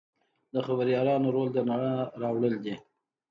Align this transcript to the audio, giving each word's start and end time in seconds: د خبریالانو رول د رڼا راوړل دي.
د 0.53 0.55
خبریالانو 0.67 1.27
رول 1.35 1.49
د 1.53 1.57
رڼا 1.67 1.95
راوړل 2.21 2.53
دي. 2.63 2.75